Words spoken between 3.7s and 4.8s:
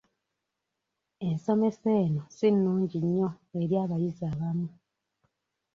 abayizi abamu.